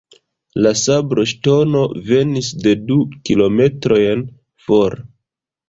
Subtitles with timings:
[0.67, 4.27] La sabloŝtono venis de du kilometrojn
[4.67, 5.01] for.